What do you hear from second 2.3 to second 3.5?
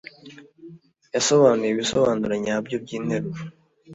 nyabyo byinteruro.